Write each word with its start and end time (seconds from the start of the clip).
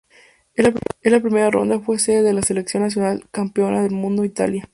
En 0.55 0.75
la 1.11 1.19
primera 1.19 1.51
ronda 1.51 1.79
fue 1.79 1.99
sede 1.99 2.23
de 2.23 2.33
la 2.33 2.41
selección 2.41 2.81
nacional 2.81 3.27
campeona 3.29 3.83
del 3.83 3.91
mundo, 3.91 4.25
Italia. 4.25 4.67